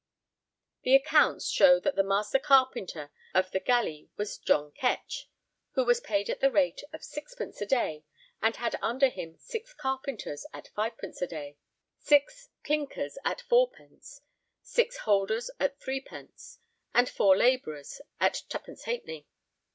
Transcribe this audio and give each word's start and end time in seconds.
The 0.81 0.95
accounts 0.95 1.47
show 1.47 1.79
that 1.81 1.95
the 1.95 2.01
master 2.01 2.39
carpenter 2.39 3.11
(magister 3.35 3.35
carpentariorum) 3.35 3.45
of 3.45 3.51
the 3.51 3.59
galley 3.59 4.09
was 4.17 4.37
John 4.39 4.71
Kech, 4.71 5.27
who 5.73 5.85
was 5.85 5.99
paid 6.01 6.27
at 6.27 6.39
the 6.39 6.49
rate 6.49 6.81
of 6.91 7.03
sixpence 7.03 7.61
a 7.61 7.67
day 7.67 8.03
and 8.41 8.55
had 8.55 8.79
under 8.81 9.09
him 9.09 9.37
six 9.37 9.75
carpenters 9.75 10.47
at 10.53 10.69
fivepence 10.75 11.21
a 11.21 11.27
day, 11.27 11.57
six 11.99 12.49
'clynckers' 12.63 13.19
at 13.23 13.41
fourpence, 13.41 14.21
six 14.63 14.97
holders 14.97 15.51
at 15.59 15.79
threepence, 15.79 16.57
and 16.95 17.07
four 17.07 17.37
labourers 17.37 18.01
(servientes) 18.19 18.25
at 18.25 18.41
twopence 18.49 18.83
halfpenny. 18.85 19.27